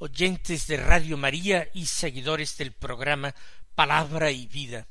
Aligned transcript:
oyentes 0.00 0.66
de 0.66 0.78
Radio 0.78 1.18
María 1.18 1.68
y 1.74 1.84
seguidores 1.84 2.56
del 2.56 2.72
programa 2.72 3.34
Palabra 3.74 4.30
y 4.30 4.46
Vida. 4.46 4.86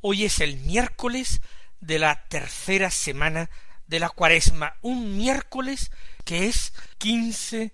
Hoy 0.00 0.24
es 0.24 0.40
el 0.40 0.56
miércoles 0.56 1.40
de 1.78 2.00
la 2.00 2.26
tercera 2.26 2.90
semana 2.90 3.48
de 3.86 4.00
la 4.00 4.08
cuaresma, 4.08 4.74
un 4.82 5.16
miércoles 5.16 5.92
que 6.24 6.48
es 6.48 6.72
quince 6.98 7.72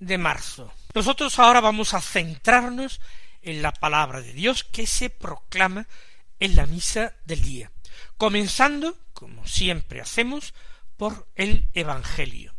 de 0.00 0.18
marzo. 0.18 0.72
Nosotros 0.94 1.38
ahora 1.38 1.60
vamos 1.60 1.94
a 1.94 2.00
centrarnos 2.00 3.00
en 3.42 3.62
la 3.62 3.72
palabra 3.72 4.20
de 4.20 4.32
Dios 4.32 4.64
que 4.64 4.88
se 4.88 5.10
proclama 5.10 5.86
en 6.40 6.56
la 6.56 6.66
misa 6.66 7.14
del 7.24 7.40
día, 7.42 7.70
comenzando, 8.16 8.98
como 9.12 9.46
siempre 9.46 10.00
hacemos, 10.00 10.54
por 10.96 11.28
el 11.36 11.68
Evangelio. 11.72 12.52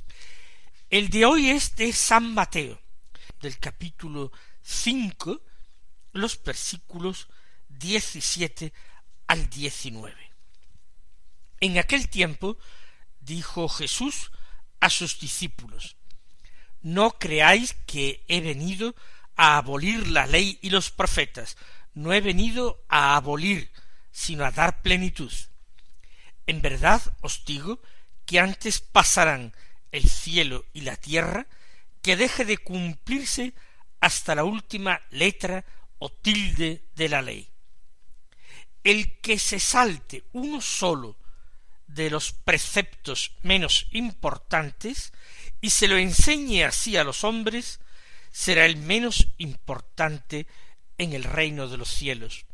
El 0.90 1.10
de 1.10 1.26
hoy 1.26 1.50
es 1.50 1.76
de 1.76 1.92
San 1.92 2.34
Mateo, 2.34 2.80
del 3.42 3.58
capítulo 3.60 4.32
cinco, 4.62 5.42
los 6.14 6.42
versículos 6.44 7.28
diecisiete 7.68 8.74
al 9.28 9.50
diecinueve. 9.50 10.32
En 11.60 11.78
aquel 11.78 12.10
tiempo 12.10 12.58
dijo 13.20 13.68
Jesús 13.70 14.32
a 14.80 14.90
sus 14.90 15.20
discípulos, 15.20 15.98
No 16.82 17.12
creáis 17.18 17.74
que 17.86 18.24
he 18.28 18.42
venido 18.42 18.96
a 19.36 19.58
abolir 19.58 20.08
la 20.08 20.28
ley 20.28 20.60
y 20.62 20.70
los 20.70 20.92
profetas, 20.92 21.58
no 21.94 22.14
he 22.14 22.22
venido 22.22 22.84
a 22.90 23.16
abolir, 23.16 23.72
sino 24.12 24.46
a 24.46 24.52
dar 24.52 24.82
plenitud. 24.82 25.32
En 26.46 26.62
verdad 26.62 27.02
os 27.22 27.44
digo 27.46 27.82
que 28.26 28.40
antes 28.40 28.80
pasarán 28.80 29.54
el 29.92 30.10
cielo 30.10 30.66
y 30.74 30.82
la 30.82 30.96
tierra 30.96 31.48
que 32.08 32.16
deje 32.16 32.46
de 32.46 32.58
cumplirse 32.58 33.54
hasta 34.00 34.34
la 34.34 34.46
última 34.46 35.02
letra 35.10 35.66
o 36.00 36.10
tilde 36.10 36.86
de 36.96 37.10
la 37.10 37.22
ley. 37.22 37.50
El 38.82 39.20
que 39.20 39.38
se 39.38 39.60
salte 39.60 40.24
uno 40.32 40.62
solo 40.62 41.18
de 41.86 42.10
los 42.10 42.32
preceptos 42.32 43.36
menos 43.44 43.88
importantes 43.92 45.12
y 45.60 45.72
se 45.72 45.90
lo 45.90 45.98
enseñe 45.98 46.64
así 46.64 46.96
a 46.96 47.04
los 47.04 47.26
hombres, 47.26 47.82
será 48.32 48.66
el 48.66 48.78
menos 48.78 49.28
importante 49.38 50.48
en 50.98 51.12
el 51.12 51.26
reino 51.26 51.68
de 51.68 51.76
los 51.76 51.90
cielos. 51.90 52.46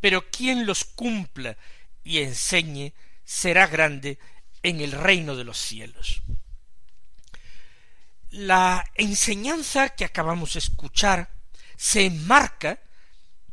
Pero 0.00 0.30
quien 0.30 0.66
los 0.66 0.84
cumpla 0.84 1.56
y 2.04 2.18
enseñe 2.18 2.92
será 3.24 3.66
grande 3.66 4.18
en 4.62 4.82
el 4.82 4.92
reino 4.92 5.36
de 5.36 5.44
los 5.44 5.56
cielos. 5.56 6.20
La 8.30 8.84
enseñanza 8.94 9.90
que 9.90 10.04
acabamos 10.04 10.54
de 10.54 10.60
escuchar 10.60 11.30
se 11.76 12.06
enmarca 12.06 12.78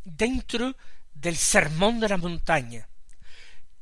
dentro 0.04 0.76
del 1.14 1.36
sermón 1.36 2.00
de 2.00 2.10
la 2.10 2.18
montaña 2.18 2.88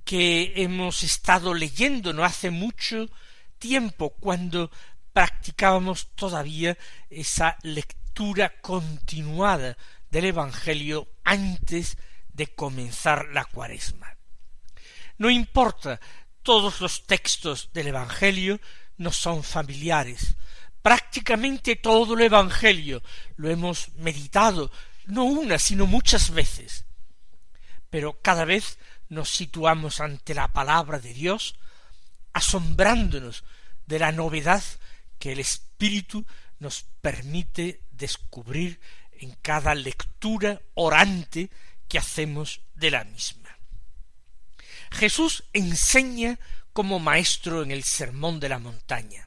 que 0.06 0.54
hemos 0.56 1.04
estado 1.04 1.54
leyendo 1.54 2.14
no 2.14 2.24
hace 2.24 2.52
mucho 2.52 3.10
tiempo 3.58 4.12
cuando 4.12 4.72
practicábamos 5.12 6.12
todavía 6.16 6.78
esa 7.10 7.58
lectura 7.64 8.54
continuada 8.62 9.78
del 10.12 10.26
Evangelio 10.26 11.10
antes 11.24 11.98
de 12.32 12.48
comenzar 12.48 13.30
la 13.34 13.46
cuaresma. 13.46 14.16
No 15.18 15.30
importa, 15.30 16.00
todos 16.44 16.80
los 16.82 17.08
textos 17.08 17.72
del 17.74 17.88
Evangelio 17.88 18.60
nos 18.98 19.18
son 19.18 19.44
familiares. 19.44 20.36
Prácticamente 20.86 21.78
todo 21.78 22.14
el 22.14 22.22
Evangelio 22.22 23.02
lo 23.38 23.50
hemos 23.50 23.90
meditado, 23.96 24.70
no 25.08 25.24
una, 25.24 25.58
sino 25.58 25.88
muchas 25.88 26.30
veces. 26.30 26.86
Pero 27.90 28.22
cada 28.22 28.46
vez 28.46 28.78
nos 29.10 29.32
situamos 29.32 30.00
ante 30.00 30.36
la 30.36 30.54
palabra 30.54 31.00
de 31.00 31.12
Dios, 31.12 31.56
asombrándonos 32.34 33.46
de 33.88 33.98
la 33.98 34.12
novedad 34.12 34.64
que 35.18 35.32
el 35.32 35.40
Espíritu 35.40 36.24
nos 36.60 36.84
permite 37.02 37.82
descubrir 37.90 38.80
en 39.14 39.32
cada 39.42 39.74
lectura 39.74 40.62
orante 40.76 41.50
que 41.88 41.98
hacemos 41.98 42.62
de 42.76 42.92
la 42.92 43.06
misma. 43.06 43.58
Jesús 44.92 45.46
enseña 45.52 46.38
como 46.74 47.00
maestro 47.00 47.64
en 47.64 47.72
el 47.72 47.84
Sermón 47.84 48.40
de 48.40 48.50
la 48.50 48.60
Montaña. 48.60 49.25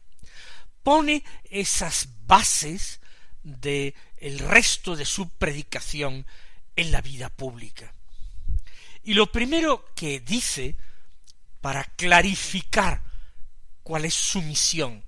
Pone 0.82 1.24
esas 1.44 2.08
bases 2.26 3.00
de 3.42 3.94
el 4.18 4.38
resto 4.38 4.96
de 4.96 5.04
su 5.04 5.28
predicación 5.30 6.26
en 6.76 6.92
la 6.92 7.00
vida 7.00 7.28
pública. 7.28 7.92
Y 9.02 9.14
lo 9.14 9.30
primero 9.32 9.92
que 9.94 10.20
dice 10.20 10.76
para 11.60 11.84
clarificar 11.84 13.02
cuál 13.82 14.04
es 14.04 14.14
su 14.14 14.42
misión 14.42 15.04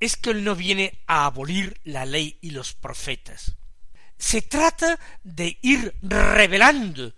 es 0.00 0.16
que 0.16 0.30
él 0.30 0.44
no 0.44 0.54
viene 0.54 0.98
a 1.06 1.26
abolir 1.26 1.80
la 1.84 2.04
ley 2.04 2.38
y 2.40 2.50
los 2.50 2.74
profetas. 2.74 3.54
Se 4.18 4.42
trata 4.42 4.98
de 5.22 5.58
ir 5.62 5.94
revelando 6.02 7.14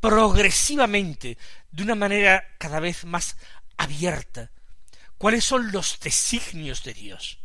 progresivamente, 0.00 1.38
de 1.70 1.82
una 1.82 1.94
manera 1.94 2.56
cada 2.58 2.80
vez 2.80 3.04
más 3.04 3.36
abierta, 3.76 4.50
cuáles 5.22 5.44
son 5.44 5.70
los 5.70 6.00
designios 6.00 6.82
de 6.82 6.94
Dios. 6.94 7.38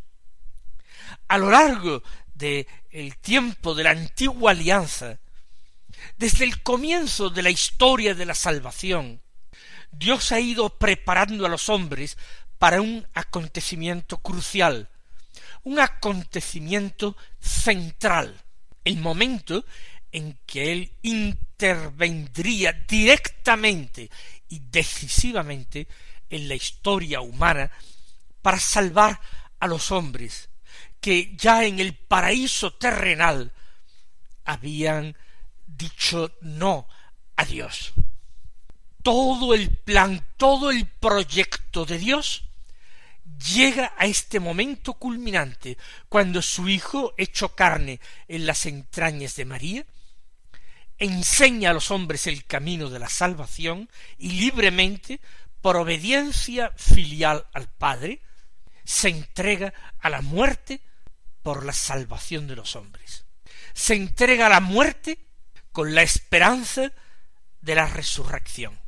A 1.27 1.37
lo 1.37 1.51
largo 1.51 2.01
de 2.33 2.67
el 2.89 3.17
tiempo 3.17 3.75
de 3.75 3.83
la 3.83 3.91
antigua 3.91 4.49
alianza, 4.49 5.19
desde 6.17 6.45
el 6.45 6.63
comienzo 6.63 7.29
de 7.29 7.43
la 7.43 7.51
historia 7.51 8.15
de 8.15 8.25
la 8.25 8.33
salvación, 8.33 9.21
Dios 9.91 10.31
ha 10.31 10.39
ido 10.39 10.69
preparando 10.69 11.45
a 11.45 11.49
los 11.49 11.69
hombres 11.69 12.17
para 12.57 12.81
un 12.81 13.05
acontecimiento 13.13 14.17
crucial, 14.17 14.89
un 15.61 15.79
acontecimiento 15.79 17.15
central, 17.39 18.41
el 18.85 18.97
momento 18.97 19.63
en 20.11 20.39
que 20.47 20.71
Él 20.71 20.91
intervendría 21.03 22.71
directamente 22.87 24.09
y 24.49 24.63
decisivamente 24.71 25.87
en 26.29 26.47
la 26.47 26.55
historia 26.55 27.21
humana 27.21 27.71
para 28.41 28.59
salvar 28.59 29.19
a 29.59 29.67
los 29.67 29.91
hombres 29.91 30.49
que 30.99 31.35
ya 31.35 31.65
en 31.65 31.79
el 31.79 31.95
paraíso 31.95 32.73
terrenal 32.73 33.51
habían 34.45 35.15
dicho 35.65 36.31
no 36.41 36.87
a 37.35 37.45
Dios. 37.45 37.93
Todo 39.03 39.53
el 39.53 39.69
plan, 39.69 40.25
todo 40.37 40.71
el 40.71 40.85
proyecto 40.87 41.85
de 41.85 41.97
Dios 41.97 42.43
llega 43.53 43.93
a 43.97 44.05
este 44.05 44.39
momento 44.39 44.93
culminante, 44.93 45.77
cuando 46.09 46.41
su 46.41 46.67
Hijo, 46.67 47.13
hecho 47.17 47.55
carne 47.55 47.99
en 48.27 48.45
las 48.45 48.65
entrañas 48.65 49.35
de 49.35 49.45
María, 49.45 49.85
enseña 50.97 51.69
a 51.69 51.73
los 51.73 51.91
hombres 51.91 52.27
el 52.27 52.45
camino 52.45 52.89
de 52.89 52.99
la 52.99 53.09
salvación 53.09 53.89
y 54.17 54.31
libremente, 54.31 55.19
por 55.67 55.75
obediencia 55.75 56.71
filial 56.77 57.45
al 57.51 57.67
Padre, 57.67 58.21
se 58.85 59.09
entrega 59.09 59.73
a 59.99 60.09
la 60.09 60.21
muerte 60.21 60.79
por 61.43 61.65
la 61.65 61.73
salvación 61.73 62.47
de 62.47 62.55
los 62.55 62.77
hombres. 62.77 63.25
Se 63.73 63.93
entrega 63.93 64.45
a 64.45 64.49
la 64.49 64.61
muerte 64.61 65.27
con 65.73 65.93
la 65.93 66.03
esperanza 66.03 66.93
de 67.59 67.75
la 67.75 67.85
resurrección. 67.85 68.79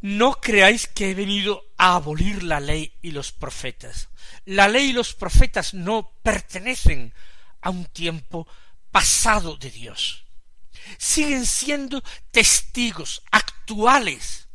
No 0.00 0.40
creáis 0.40 0.86
que 0.86 1.10
he 1.10 1.14
venido 1.14 1.64
a 1.76 1.96
abolir 1.96 2.44
la 2.44 2.60
ley 2.60 2.96
y 3.02 3.10
los 3.10 3.32
profetas. 3.32 4.08
La 4.44 4.68
ley 4.68 4.90
y 4.90 4.92
los 4.92 5.14
profetas 5.14 5.74
no 5.74 6.12
pertenecen 6.22 7.12
a 7.60 7.70
un 7.70 7.86
tiempo 7.86 8.46
pasado 8.92 9.56
de 9.56 9.72
Dios. 9.72 10.26
Siguen 10.96 11.44
siendo 11.44 12.04
testigos 12.30 13.24
actuales 13.32 14.46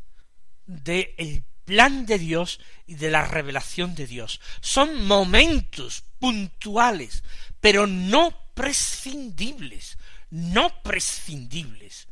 del 0.65 1.43
plan 1.65 2.05
de 2.05 2.19
Dios 2.19 2.59
y 2.85 2.95
de 2.95 3.09
la 3.09 3.25
revelación 3.25 3.95
de 3.95 4.07
Dios. 4.07 4.39
Son 4.61 5.05
momentos 5.05 6.03
puntuales, 6.19 7.23
pero 7.59 7.87
no 7.87 8.33
prescindibles, 8.53 9.97
no 10.29 10.81
prescindibles 10.83 12.07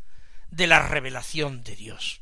de 0.49 0.67
la 0.67 0.87
revelación 0.87 1.63
de 1.63 1.75
Dios. 1.75 2.21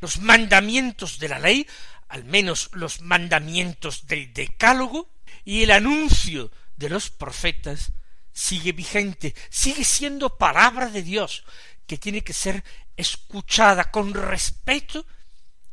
Los 0.00 0.20
mandamientos 0.20 1.18
de 1.18 1.28
la 1.28 1.38
ley, 1.38 1.66
al 2.08 2.24
menos 2.24 2.70
los 2.72 3.00
mandamientos 3.00 4.06
del 4.06 4.32
decálogo, 4.32 5.10
y 5.44 5.62
el 5.62 5.70
anuncio 5.70 6.50
de 6.76 6.88
los 6.88 7.10
profetas 7.10 7.92
sigue 8.32 8.72
vigente, 8.72 9.34
sigue 9.50 9.84
siendo 9.84 10.38
palabra 10.38 10.88
de 10.88 11.02
Dios, 11.02 11.44
que 11.86 11.98
tiene 11.98 12.22
que 12.22 12.32
ser 12.32 12.62
escuchada 12.96 13.90
con 13.90 14.14
respeto 14.14 15.06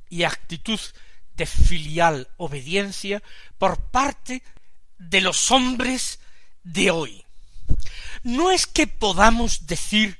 y 0.09 0.23
actitud 0.23 0.79
de 1.35 1.45
filial 1.45 2.29
obediencia 2.37 3.21
por 3.57 3.79
parte 3.79 4.43
de 4.97 5.21
los 5.21 5.51
hombres 5.51 6.19
de 6.63 6.91
hoy. 6.91 7.25
No 8.23 8.51
es 8.51 8.65
que 8.65 8.87
podamos 8.87 9.67
decir 9.67 10.19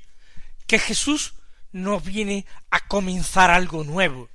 que 0.66 0.78
Jesús 0.78 1.34
no 1.72 2.00
viene 2.00 2.46
a 2.70 2.80
comenzar 2.86 3.50
algo 3.50 3.84
nuevo. 3.84 4.28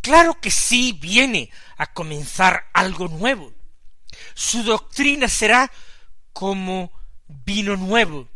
Claro 0.00 0.40
que 0.40 0.50
sí 0.50 0.96
viene 1.00 1.50
a 1.76 1.92
comenzar 1.92 2.68
algo 2.72 3.08
nuevo. 3.08 3.52
Su 4.34 4.62
doctrina 4.62 5.28
será 5.28 5.70
como 6.32 6.90
vino 7.28 7.76
nuevo, 7.76 8.28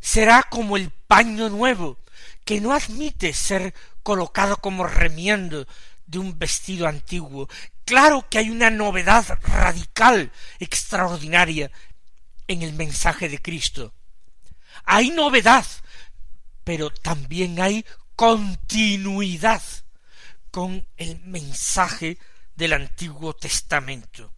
será 0.00 0.42
como 0.44 0.76
el 0.76 0.90
paño 0.90 1.48
nuevo, 1.48 1.98
que 2.44 2.60
no 2.60 2.72
admite 2.72 3.32
ser 3.32 3.74
colocado 4.02 4.56
como 4.56 4.86
remiendo 4.86 5.66
de 6.08 6.18
un 6.18 6.38
vestido 6.38 6.88
antiguo. 6.88 7.48
Claro 7.84 8.26
que 8.28 8.38
hay 8.38 8.50
una 8.50 8.70
novedad 8.70 9.38
radical, 9.42 10.32
extraordinaria, 10.58 11.70
en 12.48 12.62
el 12.62 12.72
mensaje 12.72 13.28
de 13.28 13.40
Cristo. 13.40 13.94
Hay 14.84 15.10
novedad, 15.10 15.66
pero 16.64 16.90
también 16.90 17.60
hay 17.60 17.84
continuidad 18.16 19.62
con 20.50 20.86
el 20.96 21.20
mensaje 21.20 22.18
del 22.56 22.72
Antiguo 22.72 23.34
Testamento. 23.34 24.32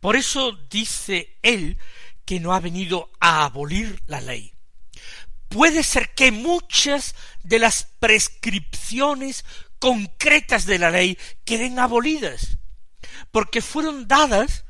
Por 0.00 0.16
eso 0.16 0.52
dice 0.70 1.36
él 1.42 1.78
que 2.24 2.38
no 2.38 2.54
ha 2.54 2.60
venido 2.60 3.10
a 3.18 3.44
abolir 3.44 4.00
la 4.06 4.20
ley. 4.20 4.52
Puede 5.48 5.82
ser 5.82 6.14
que 6.14 6.30
muchas 6.30 7.14
de 7.42 7.58
las 7.58 7.84
prescripciones 7.98 9.44
concretas 9.78 10.66
de 10.66 10.78
la 10.78 10.90
ley 10.90 11.18
queden 11.44 11.78
abolidas, 11.78 12.58
porque 13.30 13.62
fueron 13.62 14.08
dadas 14.08 14.64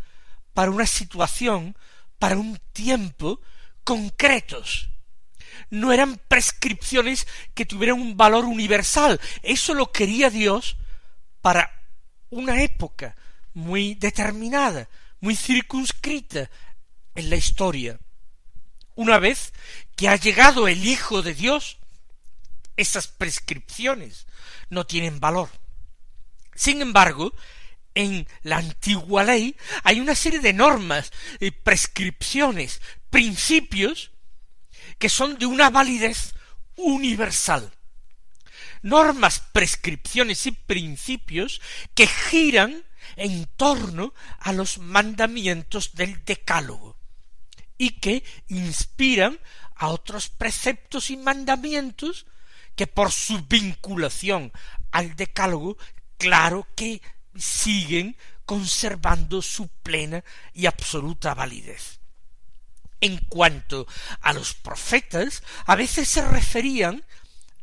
para 0.52 0.70
una 0.70 0.86
situación, 0.86 1.76
para 2.18 2.36
un 2.36 2.58
tiempo 2.72 3.40
concretos. 3.84 4.90
No 5.70 5.92
eran 5.92 6.20
prescripciones 6.28 7.26
que 7.54 7.66
tuvieran 7.66 8.00
un 8.00 8.16
valor 8.16 8.44
universal. 8.44 9.20
Eso 9.42 9.74
lo 9.74 9.92
quería 9.92 10.30
Dios 10.30 10.76
para 11.40 11.70
una 12.30 12.62
época 12.62 13.16
muy 13.54 13.94
determinada, 13.94 14.88
muy 15.20 15.34
circunscrita 15.36 16.50
en 17.14 17.30
la 17.30 17.36
historia. 17.36 17.98
Una 18.94 19.18
vez 19.18 19.52
que 19.96 20.08
ha 20.08 20.16
llegado 20.16 20.68
el 20.68 20.84
Hijo 20.86 21.22
de 21.22 21.34
Dios, 21.34 21.77
esas 22.78 23.08
prescripciones 23.08 24.26
no 24.70 24.86
tienen 24.86 25.20
valor. 25.20 25.50
Sin 26.54 26.80
embargo, 26.80 27.34
en 27.94 28.26
la 28.42 28.58
antigua 28.58 29.24
ley 29.24 29.56
hay 29.82 30.00
una 30.00 30.14
serie 30.14 30.38
de 30.38 30.52
normas, 30.52 31.12
prescripciones, 31.64 32.80
principios 33.10 34.12
que 34.98 35.08
son 35.08 35.38
de 35.38 35.46
una 35.46 35.70
validez 35.70 36.34
universal. 36.76 37.72
Normas, 38.82 39.40
prescripciones 39.52 40.46
y 40.46 40.52
principios 40.52 41.60
que 41.94 42.06
giran 42.06 42.84
en 43.16 43.46
torno 43.56 44.14
a 44.38 44.52
los 44.52 44.78
mandamientos 44.78 45.94
del 45.94 46.24
decálogo 46.24 46.96
y 47.76 47.90
que 47.98 48.22
inspiran 48.46 49.40
a 49.74 49.88
otros 49.88 50.28
preceptos 50.28 51.10
y 51.10 51.16
mandamientos 51.16 52.26
que 52.78 52.86
por 52.86 53.10
su 53.10 53.42
vinculación 53.42 54.52
al 54.92 55.16
decálogo, 55.16 55.76
claro 56.16 56.64
que 56.76 57.02
siguen 57.36 58.16
conservando 58.46 59.42
su 59.42 59.66
plena 59.66 60.22
y 60.54 60.66
absoluta 60.66 61.34
validez. 61.34 61.98
En 63.00 63.18
cuanto 63.18 63.88
a 64.20 64.32
los 64.32 64.54
profetas, 64.54 65.42
a 65.66 65.74
veces 65.74 66.08
se 66.08 66.22
referían 66.22 67.04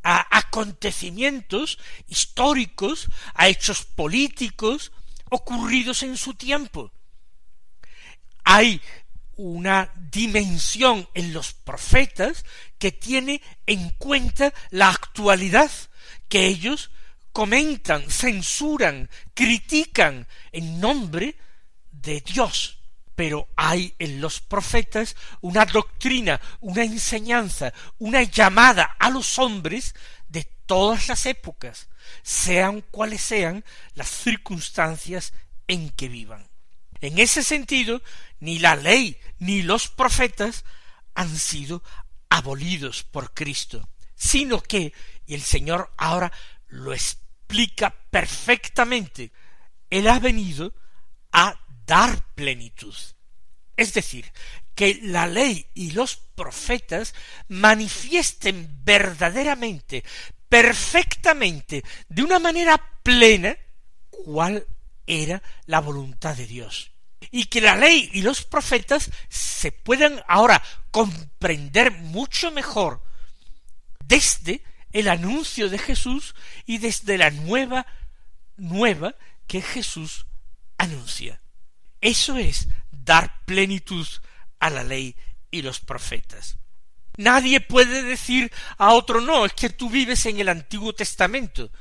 a 0.03 0.37
acontecimientos 0.37 1.79
históricos, 2.09 3.07
a 3.35 3.47
hechos 3.47 3.85
políticos 3.85 4.91
ocurridos 5.29 6.03
en 6.03 6.17
su 6.17 6.33
tiempo. 6.33 6.91
Hay 8.43 8.81
una 9.37 9.91
dimensión 10.11 11.07
en 11.13 11.33
los 11.33 11.53
profetas 11.53 12.45
que 12.77 12.91
tiene 12.91 13.41
en 13.65 13.89
cuenta 13.91 14.53
la 14.69 14.89
actualidad 14.89 15.71
que 16.29 16.45
ellos 16.45 16.91
comentan, 17.31 18.09
censuran, 18.09 19.09
critican 19.33 20.27
en 20.51 20.79
nombre 20.79 21.35
de 21.91 22.21
Dios. 22.21 22.79
Pero 23.15 23.47
hay 23.55 23.93
en 23.99 24.19
los 24.19 24.41
profetas 24.41 25.15
una 25.41 25.65
doctrina, 25.65 26.39
una 26.59 26.83
enseñanza, 26.83 27.73
una 27.97 28.23
llamada 28.23 28.95
a 28.99 29.09
los 29.09 29.39
hombres 29.39 29.95
de 30.27 30.43
todas 30.65 31.07
las 31.07 31.25
épocas, 31.25 31.87
sean 32.23 32.81
cuales 32.81 33.21
sean 33.21 33.63
las 33.93 34.09
circunstancias 34.09 35.33
en 35.67 35.89
que 35.91 36.09
vivan. 36.09 36.47
En 37.05 37.19
ese 37.19 37.43
sentido, 37.43 38.01
ni 38.39 38.57
la 38.57 38.75
ley 38.75 39.19
ni 39.37 39.61
los 39.61 39.89
profetas 39.89 40.65
han 41.13 41.37
sido 41.37 41.83
abolidos 42.29 43.03
por 43.03 43.31
Cristo, 43.31 43.87
sino 44.15 44.59
que, 44.59 44.91
y 45.27 45.35
el 45.35 45.43
Señor 45.43 45.93
ahora 45.97 46.31
lo 46.65 46.93
explica 46.93 47.95
perfectamente, 48.09 49.31
Él 49.91 50.07
ha 50.07 50.17
venido 50.17 50.73
a 51.31 51.53
dar 51.85 52.25
plenitud. 52.33 52.95
Es 53.77 53.93
decir, 53.93 54.31
que 54.73 54.99
la 55.03 55.27
ley 55.27 55.67
y 55.75 55.91
los 55.91 56.15
profetas 56.15 57.13
manifiesten 57.49 58.79
verdaderamente, 58.83 60.03
perfectamente, 60.49 61.83
de 62.09 62.23
una 62.23 62.39
manera 62.39 62.81
plena, 63.03 63.55
cuál 64.09 64.65
era 65.05 65.43
la 65.67 65.81
voluntad 65.81 66.35
de 66.35 66.47
Dios. 66.47 66.94
Y 67.31 67.45
que 67.45 67.61
la 67.61 67.75
ley 67.75 68.09
y 68.13 68.21
los 68.21 68.43
profetas 68.43 69.11
se 69.29 69.71
puedan 69.71 70.23
ahora 70.27 70.61
comprender 70.91 71.91
mucho 71.91 72.51
mejor 72.51 73.03
desde 74.05 74.63
el 74.91 75.09
anuncio 75.09 75.69
de 75.69 75.77
Jesús 75.77 76.35
y 76.65 76.77
desde 76.77 77.17
la 77.17 77.29
nueva, 77.29 77.85
nueva 78.55 79.15
que 79.47 79.61
Jesús 79.61 80.25
anuncia. 80.77 81.41
Eso 82.01 82.37
es 82.37 82.67
dar 82.91 83.43
plenitud 83.45 84.07
a 84.59 84.69
la 84.69 84.83
ley 84.83 85.15
y 85.51 85.61
los 85.61 85.79
profetas. 85.79 86.57
Nadie 87.17 87.61
puede 87.61 88.03
decir 88.03 88.51
a 88.77 88.93
otro 88.93 89.21
no, 89.21 89.45
es 89.45 89.53
que 89.53 89.69
tú 89.69 89.89
vives 89.89 90.25
en 90.25 90.39
el 90.39 90.49
Antiguo 90.49 90.93
Testamento 90.93 91.71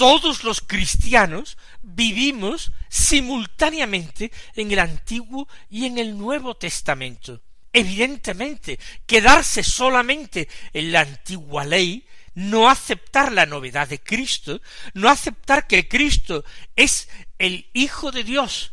todos 0.00 0.44
los 0.44 0.62
cristianos 0.62 1.58
vivimos 1.82 2.72
simultáneamente 2.88 4.32
en 4.54 4.72
el 4.72 4.78
Antiguo 4.78 5.46
y 5.68 5.84
en 5.84 5.98
el 5.98 6.16
Nuevo 6.16 6.56
Testamento. 6.56 7.42
Evidentemente, 7.70 8.80
quedarse 9.04 9.62
solamente 9.62 10.48
en 10.72 10.92
la 10.92 11.00
antigua 11.00 11.66
ley, 11.66 12.06
no 12.32 12.70
aceptar 12.70 13.30
la 13.30 13.44
novedad 13.44 13.88
de 13.88 14.00
Cristo, 14.00 14.62
no 14.94 15.10
aceptar 15.10 15.66
que 15.66 15.86
Cristo 15.86 16.46
es 16.76 17.10
el 17.38 17.68
Hijo 17.74 18.10
de 18.10 18.24
Dios, 18.24 18.72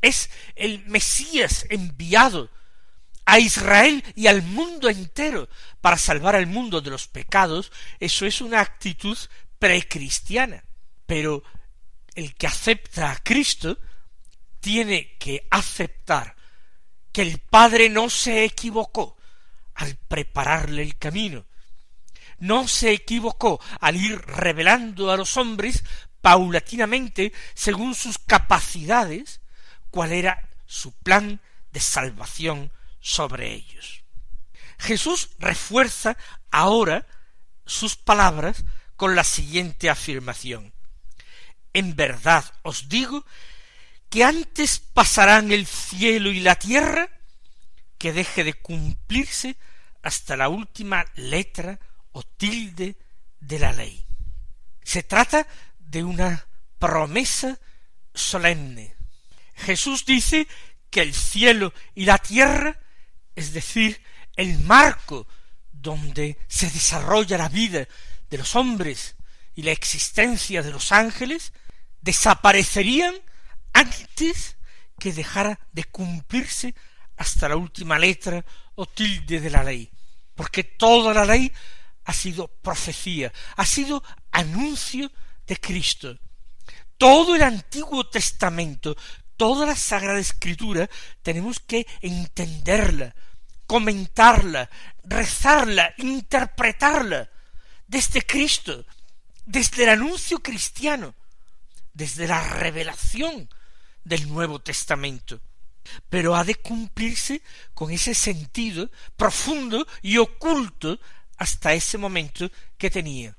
es 0.00 0.30
el 0.54 0.86
Mesías 0.86 1.66
enviado 1.70 2.50
a 3.24 3.40
Israel 3.40 4.04
y 4.14 4.28
al 4.28 4.42
mundo 4.42 4.88
entero 4.88 5.48
para 5.80 5.98
salvar 5.98 6.36
al 6.36 6.46
mundo 6.46 6.80
de 6.80 6.90
los 6.90 7.08
pecados, 7.08 7.72
eso 7.98 8.26
es 8.26 8.40
una 8.40 8.60
actitud 8.60 9.18
precristiana. 9.58 10.62
Pero 11.08 11.42
el 12.14 12.34
que 12.34 12.46
acepta 12.46 13.10
a 13.10 13.16
Cristo 13.16 13.78
tiene 14.60 15.16
que 15.16 15.48
aceptar 15.50 16.36
que 17.10 17.22
el 17.22 17.38
Padre 17.38 17.88
no 17.88 18.10
se 18.10 18.44
equivocó 18.44 19.16
al 19.76 19.96
prepararle 19.96 20.82
el 20.82 20.98
camino, 20.98 21.46
no 22.40 22.68
se 22.68 22.92
equivocó 22.92 23.58
al 23.80 23.96
ir 23.96 24.20
revelando 24.20 25.10
a 25.10 25.16
los 25.16 25.38
hombres 25.38 25.82
paulatinamente, 26.20 27.32
según 27.54 27.94
sus 27.94 28.18
capacidades, 28.18 29.40
cuál 29.90 30.12
era 30.12 30.46
su 30.66 30.92
plan 30.92 31.40
de 31.72 31.80
salvación 31.80 32.70
sobre 33.00 33.54
ellos. 33.54 34.04
Jesús 34.78 35.30
refuerza 35.38 36.18
ahora 36.50 37.06
sus 37.64 37.96
palabras 37.96 38.66
con 38.96 39.16
la 39.16 39.24
siguiente 39.24 39.88
afirmación. 39.88 40.74
En 41.72 41.94
verdad 41.96 42.44
os 42.62 42.88
digo 42.88 43.24
que 44.08 44.24
antes 44.24 44.78
pasarán 44.78 45.52
el 45.52 45.66
cielo 45.66 46.30
y 46.30 46.40
la 46.40 46.56
tierra 46.56 47.08
que 47.98 48.12
deje 48.12 48.44
de 48.44 48.54
cumplirse 48.54 49.56
hasta 50.02 50.36
la 50.36 50.48
última 50.48 51.04
letra 51.16 51.78
o 52.12 52.22
tilde 52.22 52.96
de 53.40 53.58
la 53.58 53.72
ley. 53.72 54.04
Se 54.82 55.02
trata 55.02 55.46
de 55.78 56.04
una 56.04 56.46
promesa 56.78 57.58
solemne. 58.14 58.94
Jesús 59.54 60.04
dice 60.06 60.46
que 60.90 61.02
el 61.02 61.14
cielo 61.14 61.74
y 61.94 62.04
la 62.04 62.18
tierra, 62.18 62.78
es 63.34 63.52
decir, 63.52 64.00
el 64.36 64.58
marco 64.60 65.26
donde 65.72 66.38
se 66.48 66.70
desarrolla 66.70 67.36
la 67.36 67.48
vida 67.48 67.86
de 68.30 68.38
los 68.38 68.54
hombres 68.56 69.16
y 69.58 69.62
la 69.62 69.72
existencia 69.72 70.62
de 70.62 70.70
los 70.70 70.92
ángeles, 70.92 71.52
desaparecerían 72.00 73.12
antes 73.72 74.56
que 75.00 75.12
dejara 75.12 75.58
de 75.72 75.82
cumplirse 75.82 76.76
hasta 77.16 77.48
la 77.48 77.56
última 77.56 77.98
letra 77.98 78.44
o 78.76 78.86
tilde 78.86 79.40
de 79.40 79.50
la 79.50 79.64
ley, 79.64 79.90
porque 80.36 80.62
toda 80.62 81.12
la 81.12 81.24
ley 81.24 81.52
ha 82.04 82.12
sido 82.12 82.46
profecía, 82.46 83.32
ha 83.56 83.66
sido 83.66 84.04
anuncio 84.30 85.10
de 85.44 85.56
Cristo. 85.56 86.16
Todo 86.96 87.34
el 87.34 87.42
Antiguo 87.42 88.08
Testamento, 88.08 88.96
toda 89.36 89.66
la 89.66 89.74
Sagrada 89.74 90.20
Escritura, 90.20 90.88
tenemos 91.20 91.58
que 91.58 91.84
entenderla, 92.00 93.12
comentarla, 93.66 94.70
rezarla, 95.02 95.94
interpretarla, 95.96 97.28
desde 97.88 98.22
Cristo, 98.22 98.86
desde 99.48 99.84
el 99.84 99.88
anuncio 99.88 100.40
cristiano, 100.40 101.14
desde 101.94 102.28
la 102.28 102.46
revelación 102.46 103.48
del 104.04 104.28
Nuevo 104.28 104.58
Testamento. 104.58 105.40
Pero 106.10 106.36
ha 106.36 106.44
de 106.44 106.54
cumplirse 106.56 107.40
con 107.72 107.90
ese 107.90 108.14
sentido 108.14 108.90
profundo 109.16 109.86
y 110.02 110.18
oculto 110.18 111.00
hasta 111.38 111.72
ese 111.72 111.96
momento 111.96 112.50
que 112.76 112.90
tenía 112.90 113.38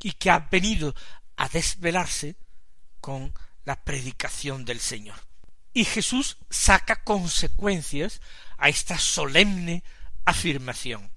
y 0.00 0.12
que 0.12 0.30
ha 0.30 0.38
venido 0.38 0.94
a 1.36 1.48
desvelarse 1.48 2.36
con 3.00 3.34
la 3.64 3.82
predicación 3.82 4.64
del 4.64 4.78
Señor. 4.78 5.18
Y 5.74 5.84
Jesús 5.84 6.36
saca 6.50 7.02
consecuencias 7.02 8.20
a 8.58 8.68
esta 8.68 8.96
solemne 8.96 9.82
afirmación. 10.24 11.10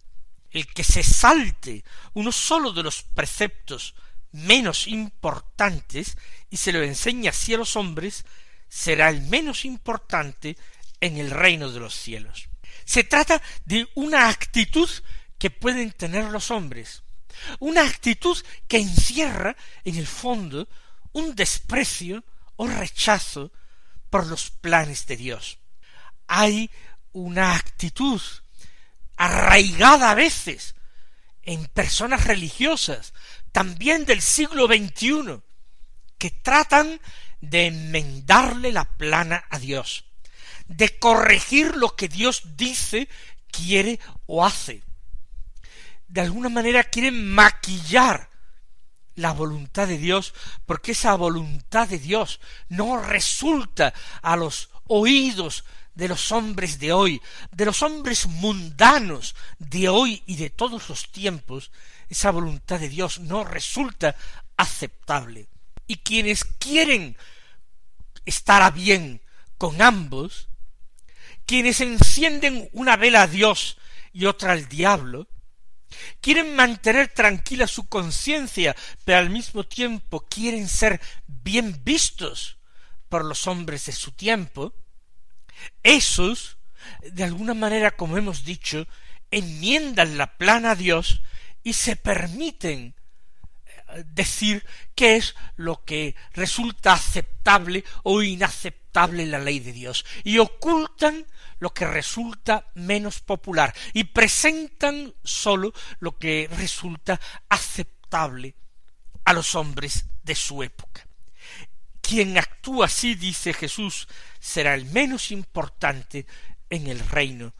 El 0.49 0.65
que 0.65 0.83
se 0.83 1.03
salte 1.03 1.83
uno 2.13 2.31
solo 2.31 2.73
de 2.73 2.81
los 2.81 3.03
preceptos 3.03 3.93
menos 4.31 4.87
importantes 4.87 6.17
y 6.49 6.57
se 6.57 6.71
lo 6.71 6.83
enseña 6.83 7.31
así 7.31 7.53
a 7.53 7.57
los 7.57 7.75
hombres, 7.75 8.25
será 8.69 9.09
el 9.09 9.21
menos 9.21 9.65
importante 9.65 10.57
en 10.99 11.17
el 11.17 11.31
reino 11.31 11.71
de 11.71 11.79
los 11.79 11.95
cielos. 11.95 12.47
Se 12.85 13.03
trata 13.03 13.41
de 13.65 13.87
una 13.95 14.29
actitud 14.29 14.89
que 15.37 15.49
pueden 15.49 15.91
tener 15.91 16.25
los 16.25 16.51
hombres, 16.51 17.03
una 17.59 17.85
actitud 17.85 18.37
que 18.67 18.77
encierra 18.77 19.55
en 19.83 19.95
el 19.95 20.07
fondo 20.07 20.67
un 21.13 21.35
desprecio 21.35 22.23
o 22.55 22.67
rechazo 22.67 23.51
por 24.09 24.27
los 24.27 24.51
planes 24.51 25.07
de 25.07 25.17
Dios. 25.17 25.57
Hay 26.27 26.69
una 27.11 27.55
actitud 27.55 28.21
arraigada 29.17 30.11
a 30.11 30.15
veces 30.15 30.75
en 31.43 31.65
personas 31.65 32.25
religiosas, 32.25 33.13
también 33.51 34.05
del 34.05 34.21
siglo 34.21 34.67
XXI, 34.67 35.41
que 36.17 36.31
tratan 36.31 36.99
de 37.41 37.67
enmendarle 37.67 38.71
la 38.71 38.85
plana 38.85 39.45
a 39.49 39.59
Dios, 39.59 40.05
de 40.67 40.97
corregir 40.99 41.75
lo 41.75 41.95
que 41.95 42.07
Dios 42.07 42.43
dice, 42.55 43.09
quiere 43.51 43.99
o 44.27 44.45
hace. 44.45 44.83
De 46.07 46.21
alguna 46.21 46.49
manera 46.49 46.83
quieren 46.83 47.29
maquillar 47.29 48.29
la 49.15 49.33
voluntad 49.33 49.87
de 49.87 49.97
Dios, 49.97 50.33
porque 50.65 50.93
esa 50.93 51.15
voluntad 51.15 51.87
de 51.87 51.99
Dios 51.99 52.39
no 52.69 53.01
resulta 53.01 53.93
a 54.21 54.35
los 54.35 54.69
oídos 54.87 55.63
de 55.95 56.07
los 56.07 56.31
hombres 56.31 56.79
de 56.79 56.93
hoy, 56.93 57.21
de 57.51 57.65
los 57.65 57.81
hombres 57.81 58.25
mundanos 58.27 59.35
de 59.59 59.89
hoy 59.89 60.23
y 60.25 60.35
de 60.35 60.49
todos 60.49 60.89
los 60.89 61.11
tiempos, 61.11 61.71
esa 62.09 62.31
voluntad 62.31 62.79
de 62.79 62.89
Dios 62.89 63.19
no 63.19 63.43
resulta 63.43 64.15
aceptable. 64.57 65.47
Y 65.87 65.97
quienes 65.97 66.43
quieren 66.43 67.17
estar 68.25 68.61
a 68.61 68.71
bien 68.71 69.21
con 69.57 69.81
ambos, 69.81 70.47
quienes 71.45 71.81
encienden 71.81 72.69
una 72.73 72.95
vela 72.95 73.23
a 73.23 73.27
Dios 73.27 73.77
y 74.13 74.25
otra 74.25 74.53
al 74.53 74.67
diablo, 74.69 75.27
quieren 76.21 76.55
mantener 76.55 77.09
tranquila 77.09 77.67
su 77.67 77.87
conciencia, 77.87 78.75
pero 79.03 79.19
al 79.19 79.29
mismo 79.29 79.65
tiempo 79.65 80.25
quieren 80.29 80.67
ser 80.67 81.01
bien 81.27 81.81
vistos 81.83 82.57
por 83.09 83.25
los 83.25 83.47
hombres 83.47 83.85
de 83.85 83.91
su 83.91 84.11
tiempo, 84.11 84.73
esos, 85.83 86.57
de 87.01 87.23
alguna 87.23 87.53
manera, 87.53 87.91
como 87.91 88.17
hemos 88.17 88.43
dicho, 88.45 88.87
enmiendan 89.31 90.17
la 90.17 90.37
plana 90.37 90.71
a 90.71 90.75
Dios 90.75 91.21
y 91.63 91.73
se 91.73 91.95
permiten 91.95 92.95
eh, 93.65 94.03
decir 94.07 94.65
qué 94.95 95.17
es 95.17 95.35
lo 95.55 95.83
que 95.83 96.15
resulta 96.33 96.93
aceptable 96.93 97.83
o 98.03 98.21
inaceptable 98.21 99.23
en 99.23 99.31
la 99.31 99.39
ley 99.39 99.59
de 99.59 99.71
Dios 99.71 100.05
y 100.23 100.37
ocultan 100.39 101.25
lo 101.59 101.73
que 101.73 101.85
resulta 101.85 102.67
menos 102.73 103.19
popular 103.19 103.73
y 103.93 104.05
presentan 104.05 105.13
sólo 105.23 105.73
lo 105.99 106.17
que 106.17 106.49
resulta 106.51 107.19
aceptable 107.49 108.55
a 109.23 109.33
los 109.33 109.55
hombres 109.55 110.05
de 110.23 110.35
su 110.35 110.63
época. 110.63 111.07
Quien 112.11 112.37
actúa 112.37 112.87
así, 112.87 113.15
dice 113.15 113.53
Jesús, 113.53 114.05
será 114.37 114.75
el 114.75 114.83
menos 114.83 115.31
importante 115.31 116.25
en 116.69 116.87
el 116.87 116.99
reino 116.99 117.53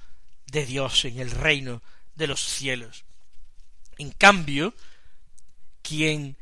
de 0.47 0.65
Dios, 0.65 1.05
en 1.05 1.19
el 1.19 1.31
reino 1.31 1.81
de 2.15 2.27
los 2.27 2.41
cielos. 2.43 3.05
En 3.97 4.11
cambio, 4.11 4.75
quien 5.81 6.35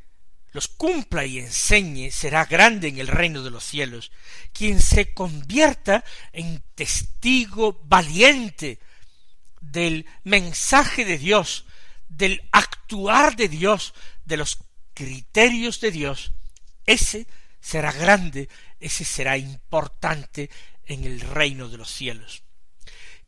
los 0.54 0.68
cumpla 0.68 1.24
y 1.24 1.38
enseñe 1.38 2.10
será 2.10 2.46
grande 2.46 2.88
en 2.88 2.98
el 2.98 3.10
reino 3.10 3.44
de 3.44 3.52
los 3.52 3.64
cielos. 3.64 4.12
Quien 4.54 4.82
se 4.82 5.14
convierta 5.14 6.04
en 6.34 6.64
testigo 6.74 7.80
valiente 7.84 8.80
del 9.62 10.08
mensaje 10.24 11.06
de 11.06 11.20
Dios, 11.20 11.66
del 12.08 12.42
actuar 12.52 13.36
de 13.36 13.50
Dios, 13.50 13.94
de 14.26 14.38
los 14.38 14.58
criterios 14.96 15.80
de 15.80 15.92
Dios, 15.92 16.32
ese 16.88 17.28
será 17.62 17.92
grande, 17.92 18.50
ese 18.80 19.06
será 19.06 19.38
importante 19.38 20.50
en 20.86 21.04
el 21.04 21.22
reino 21.22 21.70
de 21.70 21.78
los 21.78 21.92
cielos. 21.92 22.44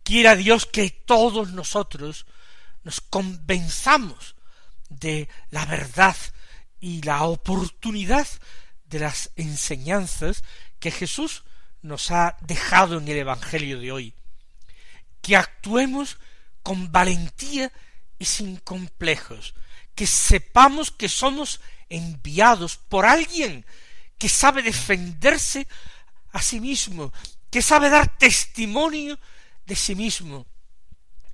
Quiera 0.04 0.36
Dios 0.36 0.66
que 0.66 0.90
todos 0.90 1.52
nosotros 1.52 2.26
nos 2.84 3.02
convenzamos 3.02 4.36
de 4.90 5.30
la 5.52 5.66
verdad 5.66 6.16
y 6.80 7.02
la 7.04 7.24
oportunidad 7.24 8.28
de 8.86 9.00
las 9.00 9.32
enseñanzas 9.36 10.44
que 10.80 10.92
Jesús 10.92 11.44
nos 11.82 12.12
ha 12.12 12.38
dejado 12.42 12.98
en 12.98 13.08
el 13.08 13.18
Evangelio 13.18 13.80
de 13.80 13.92
hoy. 13.92 14.14
Que 15.22 15.36
actuemos 15.38 16.18
con 16.64 16.92
valentía 16.92 17.72
y 18.18 18.26
sin 18.26 18.58
complejos, 18.58 19.54
que 19.96 20.08
sepamos 20.08 20.92
que 20.92 21.10
somos 21.10 21.62
enviados 21.90 22.78
por 22.78 23.06
alguien 23.06 23.66
que 24.22 24.30
sabe 24.30 24.62
defenderse 24.62 25.68
a 26.32 26.44
sí 26.44 26.60
mismo, 26.60 27.12
que 27.50 27.64
sabe 27.64 27.90
dar 27.90 28.20
testimonio 28.20 29.18
de 29.66 29.76
sí 29.76 29.96
mismo, 29.96 30.46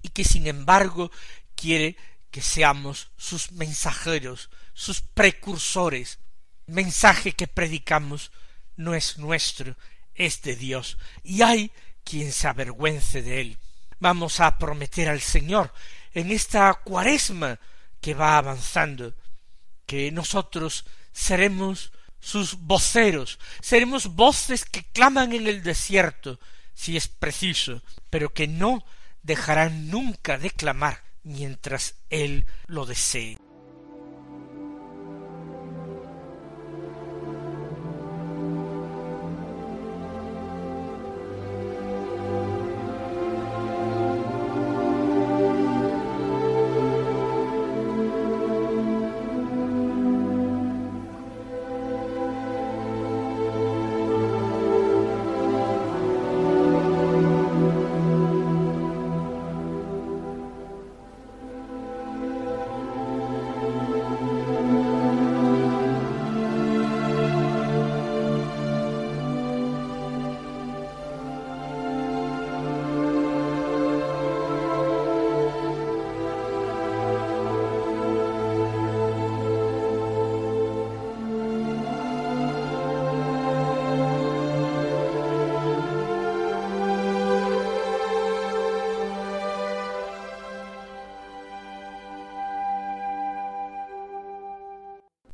y 0.01 0.07
que 0.07 0.23
sin 0.23 0.47
embargo 0.47 1.11
quiere 1.53 1.97
que 2.31 2.41
seamos 2.41 3.11
sus 3.17 3.51
mensajeros, 3.51 4.49
sus 4.73 5.01
precursores. 5.01 6.19
Mensaje 6.65 7.33
que 7.33 7.47
predicamos 7.47 8.31
no 8.77 8.95
es 8.95 9.17
nuestro, 9.17 9.75
es 10.15 10.41
de 10.43 10.55
Dios, 10.55 10.97
y 11.23 11.41
hay 11.41 11.73
quien 12.05 12.31
se 12.31 12.47
avergüence 12.47 13.21
de 13.21 13.41
él. 13.41 13.57
Vamos 13.99 14.39
a 14.39 14.57
prometer 14.57 15.09
al 15.09 15.19
Señor 15.19 15.73
en 16.13 16.31
esta 16.31 16.73
cuaresma 16.73 17.59
que 17.99 18.13
va 18.13 18.37
avanzando, 18.37 19.13
que 19.85 20.09
nosotros 20.13 20.85
seremos 21.11 21.91
sus 22.19 22.55
voceros, 22.59 23.39
seremos 23.61 24.15
voces 24.15 24.65
que 24.65 24.83
claman 24.83 25.33
en 25.33 25.47
el 25.47 25.63
desierto, 25.63 26.39
si 26.73 26.97
es 26.97 27.07
preciso, 27.07 27.81
pero 28.09 28.33
que 28.33 28.47
no 28.47 28.83
dejarán 29.23 29.89
nunca 29.89 30.37
de 30.37 30.51
clamar 30.51 31.03
mientras 31.23 31.95
Él 32.09 32.45
lo 32.67 32.85
desee. 32.85 33.37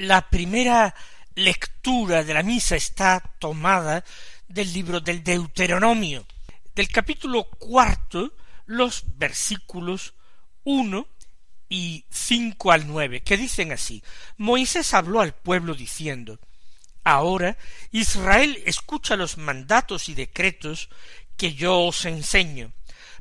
La 0.03 0.29
primera 0.29 0.93
lectura 1.33 2.25
de 2.25 2.33
la 2.33 2.43
misa 2.43 2.75
está 2.75 3.21
tomada 3.39 4.03
del 4.49 4.73
libro 4.73 4.99
del 4.99 5.23
Deuteronomio, 5.23 6.27
del 6.75 6.89
capítulo 6.89 7.45
cuarto, 7.45 8.33
los 8.65 9.05
versículos 9.15 10.13
uno 10.65 11.07
y 11.69 12.03
cinco 12.09 12.73
al 12.73 12.85
nueve, 12.85 13.23
que 13.23 13.37
dicen 13.37 13.71
así 13.71 14.03
Moisés 14.35 14.93
habló 14.93 15.21
al 15.21 15.33
pueblo 15.33 15.73
diciendo 15.73 16.37
Ahora 17.05 17.57
Israel 17.91 18.61
escucha 18.65 19.15
los 19.15 19.37
mandatos 19.37 20.09
y 20.09 20.15
decretos 20.15 20.89
que 21.37 21.53
yo 21.53 21.79
os 21.79 22.03
enseño, 22.03 22.73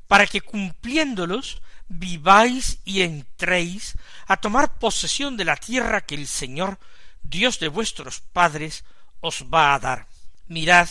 para 0.08 0.26
que 0.26 0.40
cumpliéndolos 0.40 1.62
viváis 1.88 2.78
y 2.84 3.02
entréis 3.02 3.94
a 4.26 4.36
tomar 4.36 4.78
posesión 4.78 5.36
de 5.36 5.44
la 5.44 5.56
tierra 5.56 6.00
que 6.00 6.14
el 6.14 6.26
Señor, 6.26 6.78
Dios 7.22 7.58
de 7.58 7.68
vuestros 7.68 8.20
padres, 8.20 8.84
os 9.20 9.44
va 9.52 9.74
a 9.74 9.78
dar. 9.78 10.06
Mirad, 10.48 10.88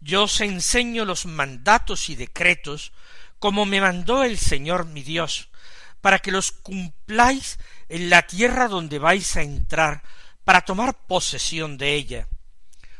yo 0.00 0.24
os 0.24 0.40
enseño 0.40 1.04
los 1.04 1.26
mandatos 1.26 2.08
y 2.08 2.16
decretos, 2.16 2.92
como 3.38 3.66
me 3.66 3.80
mandó 3.80 4.24
el 4.24 4.38
Señor 4.38 4.86
mi 4.86 5.02
Dios, 5.02 5.48
para 6.00 6.18
que 6.18 6.32
los 6.32 6.50
cumpláis 6.50 7.58
en 7.88 8.10
la 8.10 8.22
tierra 8.22 8.68
donde 8.68 8.98
vais 8.98 9.36
a 9.36 9.42
entrar, 9.42 10.02
para 10.44 10.62
tomar 10.62 11.06
posesión 11.06 11.76
de 11.78 11.94
ella. 11.94 12.28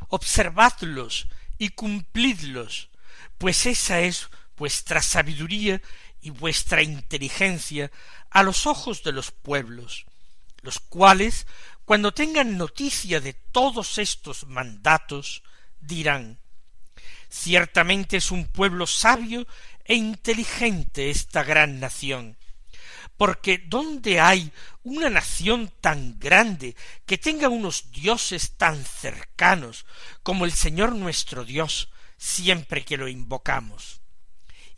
Observadlos 0.09 1.27
y 1.57 1.69
cumplidlos, 1.69 2.89
pues 3.37 3.65
esa 3.65 4.01
es 4.01 4.29
vuestra 4.57 5.01
sabiduría 5.01 5.81
y 6.21 6.29
vuestra 6.31 6.81
inteligencia 6.81 7.91
a 8.29 8.43
los 8.43 8.67
ojos 8.67 9.03
de 9.03 9.11
los 9.11 9.31
pueblos, 9.31 10.05
los 10.61 10.79
cuales, 10.79 11.47
cuando 11.85 12.13
tengan 12.13 12.57
noticia 12.57 13.19
de 13.19 13.33
todos 13.33 13.97
estos 13.97 14.45
mandatos, 14.45 15.43
dirán 15.79 16.39
Ciertamente 17.29 18.17
es 18.17 18.31
un 18.31 18.45
pueblo 18.45 18.87
sabio 18.87 19.47
e 19.85 19.95
inteligente 19.95 21.11
esta 21.11 21.43
gran 21.43 21.79
nación, 21.79 22.37
porque 23.17 23.59
¿dónde 23.59 24.19
hay 24.19 24.51
una 24.83 25.09
nación 25.11 25.71
tan 25.79 26.17
grande 26.19 26.75
que 27.05 27.19
tenga 27.19 27.47
unos 27.49 27.91
dioses 27.91 28.57
tan 28.57 28.83
cercanos 28.83 29.85
como 30.23 30.45
el 30.45 30.53
Señor 30.53 30.95
nuestro 30.95 31.45
Dios 31.45 31.89
siempre 32.17 32.83
que 32.83 32.97
lo 32.97 33.07
invocamos? 33.07 33.98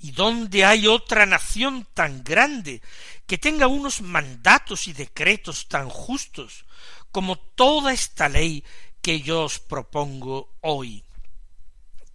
¿Y 0.03 0.13
dónde 0.13 0.65
hay 0.65 0.87
otra 0.87 1.27
nación 1.27 1.87
tan 1.93 2.23
grande 2.23 2.81
que 3.27 3.37
tenga 3.37 3.67
unos 3.67 4.01
mandatos 4.01 4.87
y 4.87 4.93
decretos 4.93 5.67
tan 5.67 5.89
justos 5.89 6.65
como 7.11 7.37
toda 7.37 7.93
esta 7.93 8.27
ley 8.27 8.63
que 9.03 9.21
yo 9.21 9.43
os 9.43 9.59
propongo 9.59 10.57
hoy? 10.61 11.03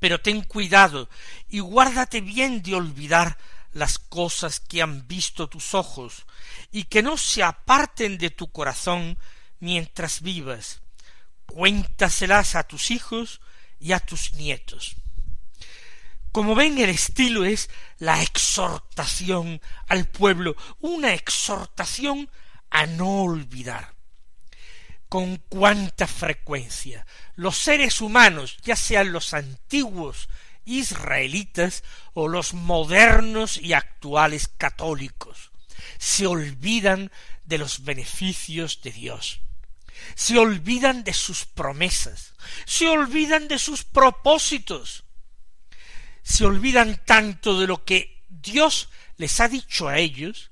Pero 0.00 0.20
ten 0.20 0.42
cuidado 0.42 1.08
y 1.48 1.60
guárdate 1.60 2.20
bien 2.20 2.60
de 2.60 2.74
olvidar 2.74 3.38
las 3.72 4.00
cosas 4.00 4.58
que 4.58 4.82
han 4.82 5.06
visto 5.06 5.48
tus 5.48 5.72
ojos 5.72 6.26
y 6.72 6.84
que 6.84 7.04
no 7.04 7.16
se 7.16 7.44
aparten 7.44 8.18
de 8.18 8.30
tu 8.30 8.50
corazón 8.50 9.16
mientras 9.60 10.22
vivas. 10.22 10.80
Cuéntaselas 11.46 12.56
a 12.56 12.64
tus 12.64 12.90
hijos 12.90 13.40
y 13.78 13.92
a 13.92 14.00
tus 14.00 14.32
nietos. 14.32 14.96
Como 16.36 16.54
ven, 16.54 16.76
el 16.76 16.90
estilo 16.90 17.46
es 17.46 17.70
la 17.98 18.20
exhortación 18.20 19.62
al 19.88 20.04
pueblo, 20.04 20.54
una 20.80 21.14
exhortación 21.14 22.28
a 22.68 22.84
no 22.84 23.22
olvidar. 23.22 23.94
Con 25.08 25.38
cuánta 25.48 26.06
frecuencia 26.06 27.06
los 27.36 27.56
seres 27.56 28.02
humanos, 28.02 28.58
ya 28.62 28.76
sean 28.76 29.12
los 29.12 29.32
antiguos 29.32 30.28
israelitas 30.66 31.82
o 32.12 32.28
los 32.28 32.52
modernos 32.52 33.56
y 33.56 33.72
actuales 33.72 34.46
católicos, 34.58 35.52
se 35.96 36.26
olvidan 36.26 37.10
de 37.44 37.56
los 37.56 37.82
beneficios 37.82 38.82
de 38.82 38.92
Dios, 38.92 39.40
se 40.14 40.38
olvidan 40.38 41.02
de 41.02 41.14
sus 41.14 41.46
promesas, 41.46 42.34
se 42.66 42.90
olvidan 42.90 43.48
de 43.48 43.58
sus 43.58 43.84
propósitos, 43.84 45.05
se 46.26 46.44
olvidan 46.44 47.00
tanto 47.04 47.56
de 47.60 47.68
lo 47.68 47.84
que 47.84 48.24
Dios 48.28 48.88
les 49.16 49.38
ha 49.38 49.46
dicho 49.48 49.86
a 49.86 49.98
ellos, 49.98 50.50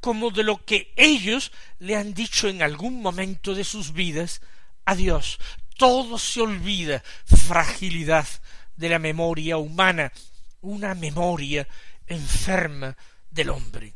como 0.00 0.30
de 0.30 0.42
lo 0.42 0.62
que 0.66 0.92
ellos 0.96 1.50
le 1.78 1.96
han 1.96 2.12
dicho 2.12 2.46
en 2.46 2.60
algún 2.60 3.00
momento 3.00 3.54
de 3.54 3.64
sus 3.64 3.94
vidas 3.94 4.42
a 4.84 4.94
Dios. 4.94 5.38
Todo 5.78 6.18
se 6.18 6.42
olvida, 6.42 7.02
fragilidad 7.24 8.28
de 8.76 8.90
la 8.90 8.98
memoria 8.98 9.56
humana, 9.56 10.12
una 10.60 10.94
memoria 10.94 11.66
enferma 12.06 12.94
del 13.30 13.48
hombre. 13.48 13.94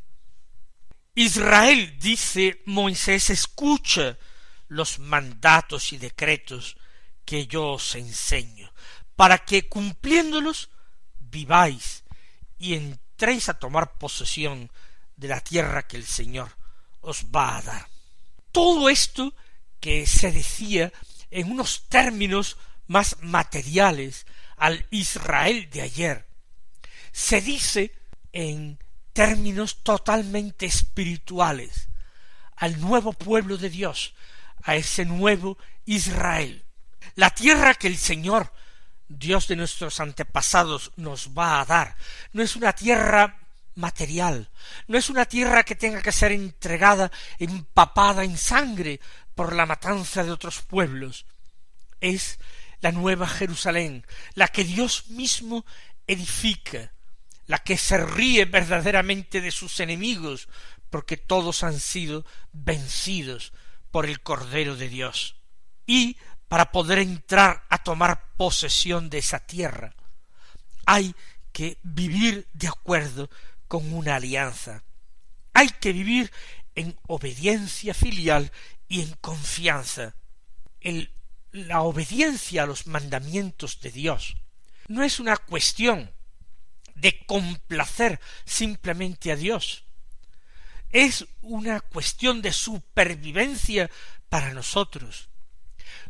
Israel, 1.14 1.98
dice 2.00 2.62
Moisés, 2.64 3.28
escucha 3.28 4.16
los 4.68 4.98
mandatos 4.98 5.92
y 5.92 5.98
decretos 5.98 6.78
que 7.26 7.46
yo 7.46 7.72
os 7.72 7.96
enseño, 7.96 8.72
para 9.14 9.36
que 9.36 9.68
cumpliéndolos 9.68 10.70
viváis 11.32 12.04
y 12.58 12.74
entréis 12.74 13.48
a 13.48 13.54
tomar 13.54 13.98
posesión 13.98 14.70
de 15.16 15.28
la 15.28 15.40
tierra 15.40 15.88
que 15.88 15.96
el 15.96 16.06
Señor 16.06 16.56
os 17.00 17.26
va 17.34 17.56
a 17.56 17.62
dar. 17.62 17.88
Todo 18.52 18.88
esto 18.88 19.34
que 19.80 20.06
se 20.06 20.30
decía 20.30 20.92
en 21.30 21.50
unos 21.50 21.88
términos 21.88 22.58
más 22.86 23.16
materiales 23.20 24.26
al 24.56 24.86
Israel 24.90 25.68
de 25.70 25.82
ayer, 25.82 26.26
se 27.10 27.40
dice 27.40 27.92
en 28.32 28.78
términos 29.12 29.82
totalmente 29.82 30.66
espirituales 30.66 31.88
al 32.56 32.80
nuevo 32.80 33.12
pueblo 33.12 33.56
de 33.56 33.70
Dios, 33.70 34.14
a 34.62 34.76
ese 34.76 35.04
nuevo 35.04 35.58
Israel. 35.84 36.64
La 37.16 37.30
tierra 37.30 37.74
que 37.74 37.88
el 37.88 37.98
Señor 37.98 38.52
Dios 39.18 39.48
de 39.48 39.56
nuestros 39.56 40.00
antepasados 40.00 40.92
nos 40.96 41.30
va 41.36 41.60
a 41.60 41.64
dar. 41.64 41.96
No 42.32 42.42
es 42.42 42.56
una 42.56 42.72
tierra 42.72 43.38
material, 43.74 44.50
no 44.86 44.98
es 44.98 45.08
una 45.08 45.24
tierra 45.24 45.62
que 45.62 45.74
tenga 45.74 46.02
que 46.02 46.12
ser 46.12 46.32
entregada 46.32 47.10
empapada 47.38 48.24
en 48.24 48.36
sangre 48.36 49.00
por 49.34 49.54
la 49.54 49.66
matanza 49.66 50.24
de 50.24 50.30
otros 50.30 50.62
pueblos. 50.62 51.26
Es 52.00 52.38
la 52.80 52.92
nueva 52.92 53.28
Jerusalén, 53.28 54.06
la 54.34 54.48
que 54.48 54.64
Dios 54.64 55.08
mismo 55.08 55.64
edifica, 56.06 56.92
la 57.46 57.58
que 57.58 57.78
se 57.78 57.98
ríe 57.98 58.44
verdaderamente 58.44 59.40
de 59.40 59.50
sus 59.50 59.80
enemigos, 59.80 60.48
porque 60.90 61.16
todos 61.16 61.62
han 61.62 61.78
sido 61.80 62.26
vencidos 62.52 63.52
por 63.90 64.06
el 64.06 64.20
Cordero 64.20 64.76
de 64.76 64.88
Dios. 64.88 65.36
Y 65.86 66.16
para 66.52 66.70
poder 66.70 66.98
entrar 66.98 67.64
a 67.70 67.82
tomar 67.82 68.36
posesión 68.36 69.08
de 69.08 69.16
esa 69.16 69.38
tierra. 69.38 69.94
Hay 70.84 71.14
que 71.50 71.78
vivir 71.82 72.46
de 72.52 72.68
acuerdo 72.68 73.30
con 73.68 73.90
una 73.94 74.16
alianza. 74.16 74.84
Hay 75.54 75.70
que 75.70 75.94
vivir 75.94 76.30
en 76.74 76.94
obediencia 77.06 77.94
filial 77.94 78.52
y 78.86 79.00
en 79.00 79.14
confianza. 79.22 80.14
la 81.52 81.80
obediencia 81.80 82.64
a 82.64 82.66
los 82.66 82.86
mandamientos 82.86 83.80
de 83.80 83.90
Dios 83.90 84.36
no 84.88 85.02
es 85.02 85.20
una 85.20 85.38
cuestión 85.38 86.12
de 86.94 87.24
complacer 87.24 88.20
simplemente 88.44 89.32
a 89.32 89.36
Dios. 89.36 89.84
Es 90.90 91.24
una 91.40 91.80
cuestión 91.80 92.42
de 92.42 92.52
supervivencia 92.52 93.90
para 94.28 94.52
nosotros. 94.52 95.30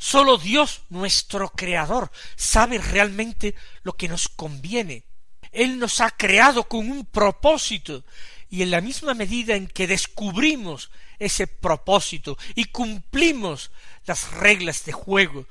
Sólo 0.03 0.37
Dios, 0.37 0.83
nuestro 0.89 1.51
Creador, 1.51 2.11
sabe 2.35 2.79
realmente 2.79 3.55
lo 3.85 3.93
que 3.93 4.09
nos 4.09 4.27
conviene. 4.27 5.05
Él 5.53 5.79
nos 5.79 6.01
ha 6.01 6.11
creado 6.11 6.65
con 6.65 6.91
un 6.91 7.07
propósito, 7.07 8.05
y 8.51 8.63
en 8.63 8.73
la 8.73 8.81
misma 8.81 9.15
medida 9.15 9.55
en 9.55 9.69
que 9.69 9.87
descubrimos 9.87 10.91
ese 11.21 11.47
propósito 11.47 12.37
y 12.57 12.65
cumplimos 12.65 13.71
las 14.05 14.33
reglas 14.33 14.85
de 14.85 14.91
juego 14.91 15.47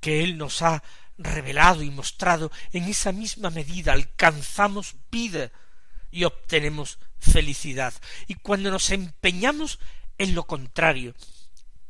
que 0.00 0.24
Él 0.24 0.36
nos 0.36 0.60
ha 0.60 0.82
revelado 1.16 1.82
y 1.82 1.88
mostrado, 1.88 2.52
en 2.74 2.84
esa 2.84 3.12
misma 3.12 3.48
medida 3.48 3.94
alcanzamos 3.94 4.94
vida 5.10 5.52
y 6.10 6.24
obtenemos 6.24 6.98
felicidad. 7.18 7.94
Y 8.26 8.34
cuando 8.34 8.70
nos 8.70 8.90
empeñamos 8.90 9.78
en 10.18 10.34
lo 10.34 10.44
contrario, 10.44 11.14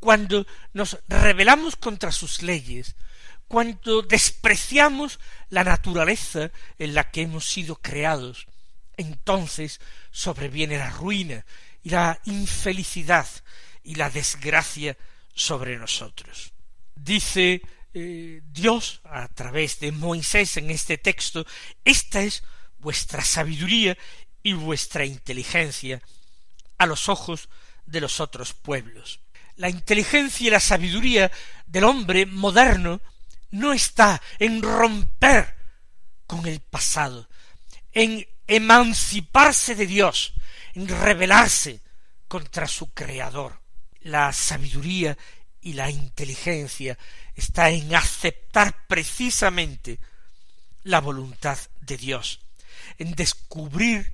cuando 0.00 0.46
nos 0.72 0.98
rebelamos 1.08 1.76
contra 1.76 2.10
sus 2.10 2.42
leyes, 2.42 2.96
cuando 3.46 4.02
despreciamos 4.02 5.20
la 5.50 5.64
naturaleza 5.64 6.50
en 6.78 6.94
la 6.94 7.10
que 7.10 7.22
hemos 7.22 7.48
sido 7.48 7.76
creados, 7.76 8.46
entonces 8.96 9.80
sobreviene 10.10 10.78
la 10.78 10.90
ruina 10.90 11.44
y 11.82 11.90
la 11.90 12.20
infelicidad 12.24 13.26
y 13.82 13.94
la 13.94 14.10
desgracia 14.10 14.96
sobre 15.34 15.78
nosotros. 15.78 16.52
Dice 16.94 17.62
eh, 17.92 18.42
Dios 18.44 19.00
a 19.04 19.28
través 19.28 19.80
de 19.80 19.92
Moisés 19.92 20.56
en 20.56 20.70
este 20.70 20.98
texto, 20.98 21.46
esta 21.84 22.22
es 22.22 22.42
vuestra 22.78 23.24
sabiduría 23.24 23.96
y 24.42 24.52
vuestra 24.52 25.04
inteligencia 25.04 26.00
a 26.78 26.86
los 26.86 27.08
ojos 27.08 27.48
de 27.86 28.00
los 28.00 28.20
otros 28.20 28.54
pueblos. 28.54 29.20
La 29.60 29.68
inteligencia 29.68 30.46
y 30.46 30.50
la 30.50 30.58
sabiduría 30.58 31.30
del 31.66 31.84
hombre 31.84 32.24
moderno 32.24 33.02
no 33.50 33.74
está 33.74 34.22
en 34.38 34.62
romper 34.62 35.54
con 36.26 36.46
el 36.46 36.60
pasado, 36.60 37.28
en 37.92 38.26
emanciparse 38.46 39.74
de 39.74 39.86
Dios, 39.86 40.32
en 40.72 40.88
rebelarse 40.88 41.82
contra 42.26 42.66
su 42.66 42.94
Creador. 42.94 43.60
La 44.00 44.32
sabiduría 44.32 45.18
y 45.60 45.74
la 45.74 45.90
inteligencia 45.90 46.96
está 47.34 47.68
en 47.68 47.94
aceptar 47.94 48.86
precisamente 48.86 50.00
la 50.84 51.02
voluntad 51.02 51.58
de 51.82 51.98
Dios, 51.98 52.40
en 52.96 53.14
descubrir 53.14 54.10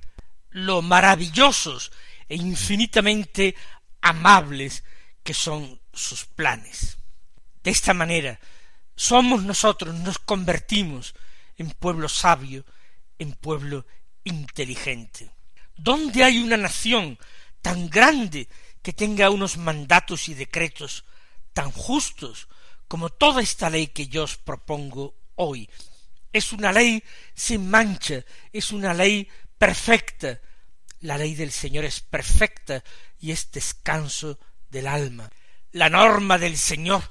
lo 0.49 0.81
maravillosos 0.81 1.93
e 2.27 2.35
infinitamente 2.35 3.55
amables 4.01 4.83
que 5.27 5.33
son 5.33 5.81
sus 5.91 6.23
planes. 6.23 6.99
De 7.61 7.69
esta 7.69 7.93
manera, 7.93 8.39
somos 8.95 9.43
nosotros, 9.43 9.93
nos 9.93 10.19
convertimos 10.19 11.15
en 11.57 11.71
pueblo 11.71 12.07
sabio, 12.07 12.63
en 13.19 13.33
pueblo 13.33 13.85
inteligente. 14.23 15.29
¿Dónde 15.75 16.23
hay 16.23 16.39
una 16.39 16.55
nación 16.55 17.19
tan 17.61 17.89
grande 17.89 18.47
que 18.81 18.93
tenga 18.93 19.29
unos 19.29 19.57
mandatos 19.57 20.29
y 20.29 20.33
decretos 20.33 21.03
tan 21.51 21.71
justos 21.71 22.47
como 22.87 23.09
toda 23.09 23.41
esta 23.41 23.69
ley 23.69 23.87
que 23.87 24.07
yo 24.07 24.23
os 24.23 24.37
propongo 24.37 25.13
hoy. 25.35 25.69
Es 26.31 26.53
una 26.53 26.71
ley 26.71 27.03
sin 27.35 27.69
mancha, 27.69 28.23
es 28.53 28.71
una 28.71 28.93
ley 28.93 29.27
perfecta. 29.57 30.39
La 31.01 31.17
ley 31.17 31.35
del 31.35 31.51
Señor 31.51 31.83
es 31.83 31.99
perfecta 31.99 32.81
y 33.19 33.31
es 33.31 33.51
descanso 33.51 34.39
del 34.69 34.87
alma. 34.87 35.29
La 35.71 35.89
norma 35.89 36.37
del 36.37 36.57
Señor 36.57 37.03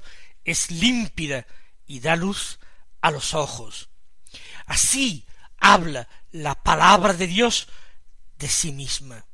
es 0.43 0.71
límpida 0.71 1.45
y 1.85 1.99
da 1.99 2.15
luz 2.15 2.59
a 3.01 3.11
los 3.11 3.33
ojos. 3.33 3.89
Así 4.65 5.25
habla 5.57 6.07
la 6.31 6.55
palabra 6.55 7.13
de 7.13 7.27
Dios 7.27 7.67
de 8.37 8.47
sí 8.47 8.71
misma. 8.71 9.25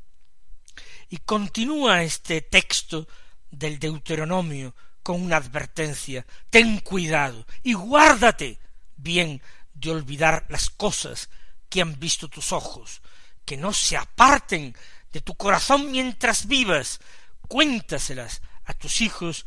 Y 1.10 1.18
continúa 1.18 2.04
este 2.04 2.42
texto 2.42 3.08
del 3.52 3.80
Deuteronomio 3.80 4.76
con 5.04 5.22
una 5.22 5.38
advertencia 5.38 6.26
ten 6.50 6.80
cuidado 6.80 7.46
y 7.62 7.74
guárdate 7.74 8.58
bien 8.96 9.42
de 9.74 9.92
olvidar 9.92 10.46
las 10.50 10.70
cosas 10.70 11.30
que 11.70 11.82
han 11.82 12.00
visto 12.00 12.30
tus 12.30 12.52
ojos, 12.52 13.02
que 13.46 13.58
no 13.58 13.74
se 13.74 13.98
aparten 13.98 14.76
de 15.12 15.22
tu 15.22 15.36
corazón 15.36 15.92
mientras 15.92 16.48
vivas, 16.48 17.00
cuéntaselas 17.48 18.42
a 18.66 18.74
tus 18.74 19.02
hijos 19.02 19.46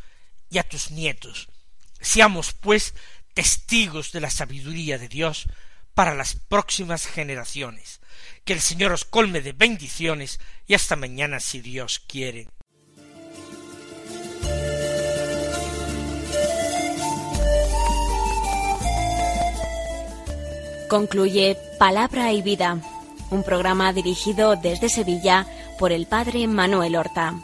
y 0.50 0.58
a 0.58 0.62
tus 0.62 0.90
nietos. 0.90 1.48
Seamos, 2.00 2.52
pues, 2.52 2.94
testigos 3.34 4.12
de 4.12 4.20
la 4.20 4.30
sabiduría 4.30 4.98
de 4.98 5.08
Dios 5.08 5.46
para 5.94 6.14
las 6.14 6.36
próximas 6.36 7.06
generaciones. 7.06 8.00
Que 8.44 8.52
el 8.52 8.60
Señor 8.60 8.92
os 8.92 9.04
colme 9.04 9.40
de 9.40 9.52
bendiciones 9.52 10.40
y 10.66 10.74
hasta 10.74 10.94
mañana 10.96 11.40
si 11.40 11.60
Dios 11.60 11.98
quiere. 12.06 12.48
Concluye 20.88 21.56
Palabra 21.78 22.32
y 22.32 22.42
Vida, 22.42 22.80
un 23.30 23.42
programa 23.42 23.92
dirigido 23.92 24.54
desde 24.54 24.88
Sevilla 24.88 25.46
por 25.78 25.90
el 25.90 26.06
Padre 26.06 26.46
Manuel 26.46 26.94
Horta. 26.94 27.34